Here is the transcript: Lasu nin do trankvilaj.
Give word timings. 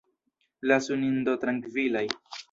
Lasu 0.71 0.97
nin 1.01 1.19
do 1.27 1.35
trankvilaj. 1.43 2.03